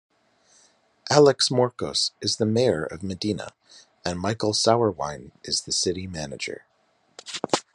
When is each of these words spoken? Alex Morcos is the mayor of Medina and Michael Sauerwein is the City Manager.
Alex 1.11 1.49
Morcos 1.49 2.09
is 2.21 2.37
the 2.37 2.45
mayor 2.47 2.83
of 2.85 3.03
Medina 3.03 3.51
and 4.03 4.19
Michael 4.19 4.51
Sauerwein 4.51 5.29
is 5.43 5.61
the 5.61 5.71
City 5.71 6.07
Manager. 6.07 6.65